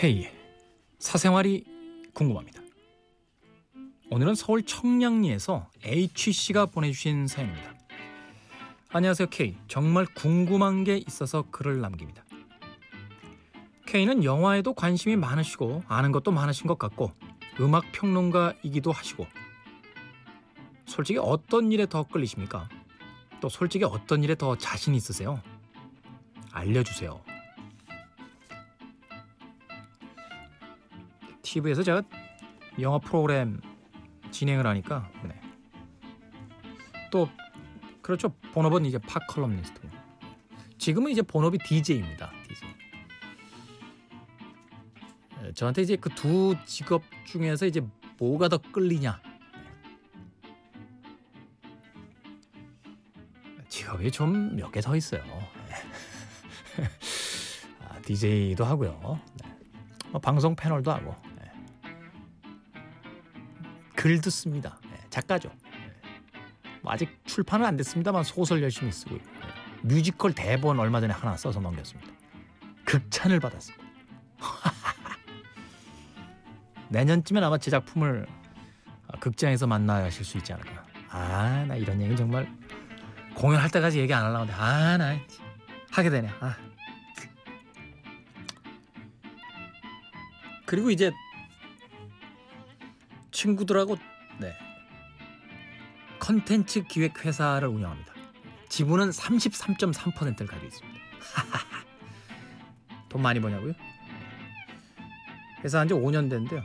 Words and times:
K 0.00 0.30
사생활이 0.98 1.62
궁금합니다. 2.14 2.62
오늘은 4.10 4.34
서울 4.34 4.62
청량리에서 4.62 5.68
H 5.84 6.32
씨가 6.32 6.64
보내주신 6.64 7.26
사연입니다. 7.26 7.74
안녕하세요 8.88 9.28
K. 9.28 9.58
정말 9.68 10.06
궁금한 10.06 10.84
게 10.84 10.96
있어서 10.96 11.42
글을 11.50 11.82
남깁니다. 11.82 12.24
K는 13.88 14.24
영화에도 14.24 14.72
관심이 14.72 15.16
많으시고 15.16 15.82
아는 15.86 16.12
것도 16.12 16.30
많으신 16.30 16.66
것 16.66 16.78
같고 16.78 17.12
음악 17.60 17.92
평론가이기도 17.92 18.92
하시고 18.92 19.26
솔직히 20.86 21.18
어떤 21.18 21.72
일에 21.72 21.84
더 21.84 22.04
끌리십니까? 22.04 22.70
또 23.42 23.50
솔직히 23.50 23.84
어떤 23.84 24.24
일에 24.24 24.34
더 24.34 24.56
자신 24.56 24.94
있으세요? 24.94 25.42
알려주세요. 26.52 27.20
TV에서 31.50 31.82
제가 31.82 32.02
영화 32.80 32.98
프로그램 32.98 33.60
진행을 34.30 34.64
하니까 34.68 35.10
네. 35.24 35.40
또 37.10 37.28
그렇죠 38.02 38.28
본업은 38.52 38.86
이제 38.86 38.98
팝 38.98 39.26
컬럼니스트고 39.26 39.88
지금은 40.78 41.10
이제 41.10 41.22
본업이 41.22 41.58
DJ입니다. 41.58 42.30
DJ. 42.46 42.70
저한테 45.54 45.82
이제 45.82 45.96
그 45.96 46.08
두 46.10 46.54
직업 46.64 47.02
중에서 47.26 47.66
이제 47.66 47.82
뭐가 48.18 48.48
더 48.48 48.58
끌리냐? 48.58 49.20
직업이 53.68 54.10
좀 54.12 54.54
몇 54.54 54.70
개 54.70 54.80
더 54.80 54.94
있어요. 54.94 55.22
아, 57.80 58.00
DJ도 58.02 58.64
하고요. 58.64 59.18
네. 59.42 59.50
뭐 60.12 60.20
방송 60.20 60.54
패널도 60.54 60.92
하고 60.92 61.16
네. 61.24 61.29
글도 64.00 64.30
씁니다. 64.30 64.78
네. 64.90 64.98
작가죠. 65.10 65.50
네. 65.62 65.70
뭐 66.80 66.90
아직 66.90 67.20
출판은 67.26 67.66
안 67.66 67.76
됐습니다만 67.76 68.24
소설 68.24 68.62
열심히 68.62 68.90
쓰고 68.90 69.16
있고 69.16 69.30
네. 69.30 69.46
뮤지컬 69.82 70.32
대본 70.32 70.80
얼마 70.80 71.02
전에 71.02 71.12
하나 71.12 71.36
써서 71.36 71.60
넘겼습니다. 71.60 72.10
극찬을 72.86 73.40
받았습니다. 73.40 73.84
내년쯤엔 76.88 77.44
아마 77.44 77.58
제 77.58 77.70
작품을 77.70 78.26
극장에서 79.20 79.66
만나실 79.66 80.24
수 80.24 80.38
있지 80.38 80.54
않을까. 80.54 80.82
아, 81.10 81.66
나 81.68 81.76
이런 81.76 82.00
얘기 82.00 82.16
정말 82.16 82.50
공연할 83.34 83.68
때까지 83.68 84.00
얘기 84.00 84.14
안 84.14 84.24
하려고 84.24 84.38
하는데 84.38 84.54
아, 84.54 84.96
나 84.96 85.18
하게 85.90 86.08
되네. 86.08 86.30
아. 86.40 86.56
그리고 90.64 90.90
이제 90.90 91.12
친구들하고 93.40 93.96
네. 94.38 94.54
컨텐츠 96.18 96.84
기획 96.84 97.24
회사를 97.24 97.68
운영합니다. 97.68 98.12
지분은 98.68 99.10
33.3%를 99.10 100.46
가지고 100.46 100.66
있습니다. 100.66 101.00
돈 103.08 103.22
많이 103.22 103.40
버냐고요? 103.40 103.72
회사 105.64 105.80
한 105.80 105.88
지 105.88 105.94
5년 105.94 106.28
됐는데요. 106.30 106.62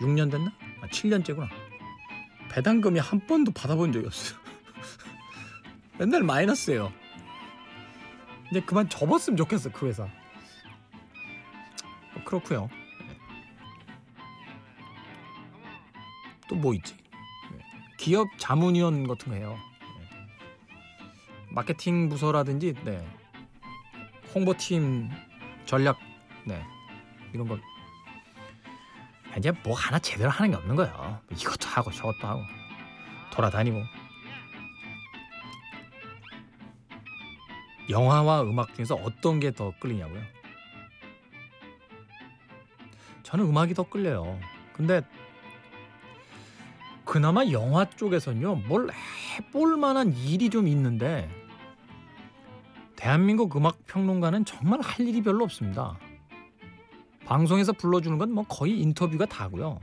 6년 0.00 0.30
됐나? 0.30 0.52
아, 0.82 0.86
7년째구나. 0.88 1.48
배당금이 2.50 3.00
한 3.00 3.26
번도 3.26 3.52
받아본 3.52 3.92
적이 3.92 4.06
없어요. 4.06 4.38
맨날 5.98 6.22
마이너스예요. 6.22 6.92
이제 8.50 8.60
그만 8.60 8.88
접었으면 8.88 9.36
좋겠어 9.38 9.70
그 9.72 9.86
회사. 9.86 10.06
뭐 12.14 12.24
그렇고요. 12.24 12.68
또 16.54 16.60
뭐 16.60 16.74
있지? 16.74 16.96
기업 17.98 18.28
자문위원 18.38 19.06
같은 19.08 19.32
거 19.32 19.34
해요. 19.38 19.56
마케팅 21.50 22.08
부서라든지 22.08 22.74
네. 22.84 23.06
홍보팀 24.34 25.10
전략 25.64 25.98
네. 26.44 26.62
이런 27.32 27.48
거 27.48 27.58
이제 29.38 29.50
뭐 29.64 29.74
하나 29.74 29.98
제대로 29.98 30.30
하는 30.30 30.50
게 30.50 30.56
없는 30.56 30.76
거예요. 30.76 31.20
이것도 31.30 31.68
하고 31.68 31.90
저것도 31.90 32.26
하고 32.26 32.40
돌아다니고 33.32 33.82
영화와 37.90 38.42
음악 38.42 38.74
중에서 38.74 38.94
어떤 38.96 39.40
게 39.40 39.50
더 39.50 39.72
끌리냐고요? 39.78 40.22
저는 43.22 43.46
음악이 43.46 43.74
더 43.74 43.82
끌려요. 43.84 44.38
근데 44.72 45.02
그나마 47.14 47.46
영화 47.52 47.88
쪽에서는요 47.88 48.56
뭘 48.66 48.90
해볼 48.90 49.76
만한 49.76 50.12
일이 50.16 50.50
좀 50.50 50.66
있는데 50.66 51.30
대한민국 52.96 53.56
음악 53.56 53.86
평론가는 53.86 54.44
정말 54.44 54.80
할 54.80 55.06
일이 55.06 55.22
별로 55.22 55.44
없습니다. 55.44 55.96
방송에서 57.24 57.72
불러주는 57.72 58.18
건 58.18 58.30
뭐 58.32 58.42
거의 58.48 58.80
인터뷰가 58.80 59.26
다고요. 59.26 59.78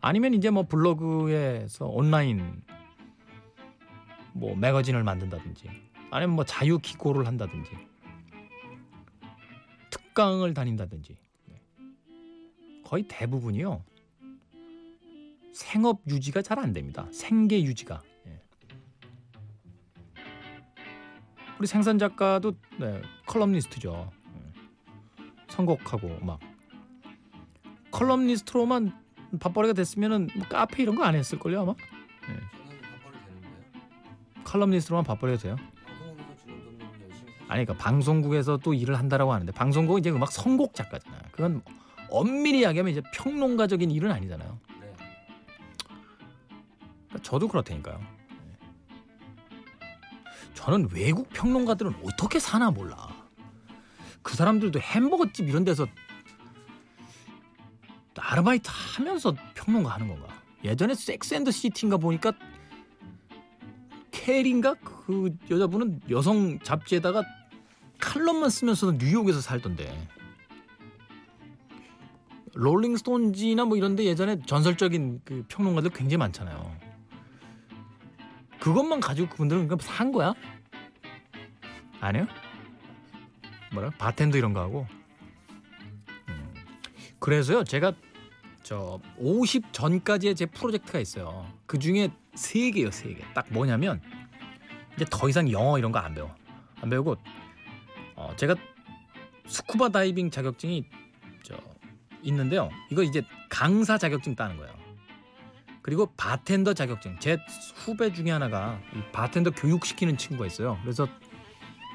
아니면 0.00 0.32
이제 0.32 0.48
뭐 0.48 0.62
블로그에서 0.62 1.84
온라인 1.84 2.62
뭐 4.32 4.56
매거진을 4.56 5.04
만든다든지 5.04 5.68
아니면 6.10 6.34
뭐 6.34 6.46
자유 6.46 6.78
기고를 6.78 7.26
한다든지 7.26 7.72
특강을 9.90 10.54
다닌다든지 10.54 11.14
네. 11.48 11.60
거의 12.84 13.04
대부분이요 13.06 13.84
생업 15.56 16.02
유지가 16.06 16.42
잘 16.42 16.58
안 16.58 16.72
됩니다. 16.74 17.06
생계 17.10 17.62
유지가. 17.62 18.02
예. 18.26 18.42
우리 21.58 21.66
생산 21.66 21.98
작가도 21.98 22.52
네, 22.78 23.00
컬럼니스트죠. 23.26 24.10
선곡하고 25.48 26.18
막 26.20 26.40
컬럼니스트로만 27.90 28.92
밥벌이가 29.40 29.72
됐으면은 29.72 30.28
뭐 30.36 30.46
카페 30.46 30.82
이런 30.82 30.94
거 30.94 31.04
안 31.04 31.14
했을 31.14 31.38
걸요 31.38 31.62
아마. 31.62 31.72
네. 31.72 32.36
컬럼니스트로만 34.44 35.04
밥벌이가 35.04 35.38
돼요. 35.38 35.56
아니 37.48 37.64
그러니까 37.64 37.74
방송국에서 37.82 38.58
또 38.58 38.74
일을 38.74 38.98
한다라고 38.98 39.32
하는데 39.32 39.50
방송국은 39.52 40.00
이제 40.00 40.10
음악 40.10 40.32
선곡 40.32 40.74
작가잖아요. 40.74 41.22
그건 41.32 41.62
엄밀히 42.10 42.60
이야기하면 42.60 42.92
이제 42.92 43.00
평론가적인 43.14 43.90
일은 43.90 44.10
아니잖아요. 44.12 44.58
저도 47.26 47.48
그렇다니까요. 47.48 47.98
네. 47.98 48.56
저는 50.54 50.88
외국 50.92 51.28
평론가들은 51.30 51.96
어떻게 52.04 52.38
사나 52.38 52.70
몰라. 52.70 53.08
그 54.22 54.36
사람들도 54.36 54.78
햄버거집 54.78 55.48
이런 55.48 55.64
데서 55.64 55.88
아르바이트 58.16 58.70
하면서 58.70 59.34
평론가 59.54 59.90
하는 59.90 60.06
건가? 60.06 60.28
예전에 60.62 60.94
섹스앤더 60.94 61.50
시티인가 61.50 61.96
보니까 61.96 62.32
캐리인가 64.12 64.74
그 64.74 65.36
여자분은 65.50 66.02
여성 66.10 66.60
잡지에다가 66.60 67.24
칼럼만 67.98 68.50
쓰면서도 68.50 69.04
뉴욕에서 69.04 69.40
살던데. 69.40 70.08
롤링스톤지나 72.54 73.64
뭐 73.64 73.76
이런데 73.76 74.04
예전에 74.04 74.40
전설적인 74.46 75.22
그 75.24 75.44
평론가들 75.48 75.90
굉장히 75.90 76.18
많잖아요. 76.18 76.85
그것만 78.66 78.98
가지고 78.98 79.28
그분들은 79.28 79.68
그냥 79.68 79.78
산 79.80 80.10
거야? 80.10 80.34
아니요? 82.00 82.26
뭐라 83.72 83.90
바텐더 83.90 84.36
이런 84.36 84.52
거 84.52 84.60
하고. 84.60 84.88
음. 86.28 86.54
그래서요 87.20 87.62
제가 87.62 87.92
저 88.64 88.98
50 89.18 89.72
전까지의 89.72 90.34
제 90.34 90.46
프로젝트가 90.46 90.98
있어요. 90.98 91.46
그 91.66 91.78
중에 91.78 92.08
세 92.34 92.72
개요 92.72 92.90
세 92.90 93.14
개. 93.14 93.22
딱 93.34 93.46
뭐냐면 93.50 94.00
이제 94.96 95.06
더 95.08 95.28
이상 95.28 95.48
영어 95.52 95.78
이런 95.78 95.92
거 95.92 96.00
안 96.00 96.12
배워. 96.12 96.34
안 96.82 96.90
배우고 96.90 97.16
어 98.16 98.34
제가 98.34 98.56
스쿠버 99.46 99.90
다이빙 99.90 100.28
자격증이 100.32 100.84
저 101.44 101.56
있는데요. 102.24 102.68
이거 102.90 103.04
이제 103.04 103.22
강사 103.48 103.96
자격증 103.96 104.34
따는 104.34 104.56
거예요. 104.56 104.75
그리고 105.86 106.06
바텐더 106.16 106.74
자격증. 106.74 107.16
제 107.20 107.38
후배 107.76 108.12
중에 108.12 108.32
하나가 108.32 108.80
이 108.92 109.00
바텐더 109.12 109.52
교육시키는 109.52 110.16
친구가 110.16 110.44
있어요. 110.46 110.76
그래서 110.82 111.06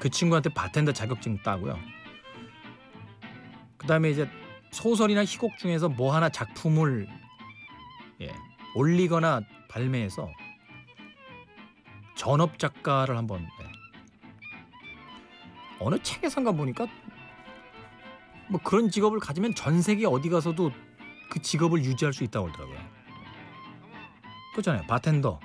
그 0.00 0.08
친구한테 0.08 0.48
바텐더 0.54 0.94
자격증 0.94 1.36
따고요. 1.42 1.78
그다음에 3.76 4.10
이제 4.10 4.26
소설이나 4.70 5.26
희곡 5.26 5.58
중에서 5.58 5.90
뭐 5.90 6.14
하나 6.14 6.30
작품을 6.30 7.06
예, 8.22 8.32
올리거나 8.74 9.42
발매해서 9.68 10.32
전업 12.16 12.58
작가를 12.58 13.18
한번 13.18 13.42
예. 13.42 13.72
어느 15.80 16.02
책에선가 16.02 16.52
보니까 16.52 16.86
뭐 18.48 18.58
그런 18.64 18.90
직업을 18.90 19.18
가지면 19.18 19.54
전 19.54 19.82
세계 19.82 20.06
어디 20.06 20.30
가서도 20.30 20.72
그 21.28 21.42
직업을 21.42 21.84
유지할 21.84 22.14
수 22.14 22.24
있다고 22.24 22.46
그러더라고요. 22.46 22.91
그렇잖아요. 24.52 24.86
바텐더. 24.86 25.40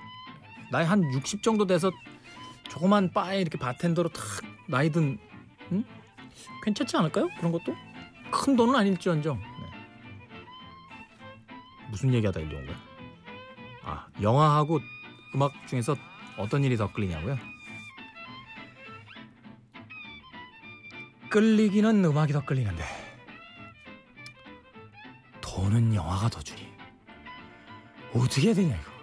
나이 0.71 0.85
한 0.85 1.01
60 1.13 1.41
정도 1.43 1.65
돼서 1.65 1.91
조그만 2.69 3.11
바에 3.11 3.41
이렇게 3.41 3.57
바텐더로 3.57 4.09
탁 4.09 4.23
나이 4.67 4.89
든 4.91 5.17
응? 5.71 5.83
괜찮지 6.63 6.97
않을까요? 6.97 7.29
그런 7.37 7.51
것도 7.51 7.75
큰 8.31 8.55
돈은 8.55 8.75
아닐지언정. 8.75 9.37
네. 9.37 9.45
무슨 11.89 12.13
얘기하다 12.13 12.41
일로 12.41 12.57
온 12.57 12.65
거야? 12.65 12.75
아 13.83 14.07
영화하고 14.21 14.79
음악 15.35 15.51
중에서 15.67 15.95
어떤 16.37 16.63
일이 16.63 16.75
더 16.75 16.91
끌리냐고요? 16.91 17.37
끌리기는 21.29 22.03
음악이 22.03 22.33
더 22.33 22.43
끌리는데 22.43 22.83
돈은 25.41 25.93
영화가 25.93 26.29
더 26.29 26.41
주니 26.41 26.67
어떻게 28.13 28.47
해야 28.47 28.55
되냐 28.55 28.75
이거 28.75 28.96